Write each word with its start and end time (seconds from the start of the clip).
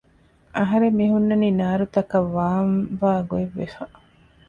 އަހަރެން 0.57 0.97
މިހުންނަނީ 0.99 1.47
ނާރުތަކަށް 1.59 2.29
ވާން 2.35 2.73
ވާ 2.99 3.13
ގޮތްވެފަ 3.29 3.83